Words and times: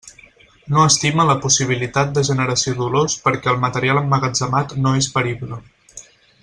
No 0.75 0.79
estima 0.91 1.25
la 1.31 1.35
possibilitat 1.43 2.15
de 2.15 2.23
generació 2.31 2.73
d'olors 2.79 3.19
perquè 3.27 3.53
el 3.55 3.63
material 3.67 4.03
emmagatzemat 4.05 4.75
no 4.87 4.99
és 5.03 5.11
perible. 5.19 5.63